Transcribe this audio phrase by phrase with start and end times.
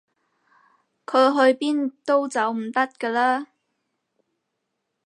[1.05, 3.45] 佢去邊都走唔甩㗎啦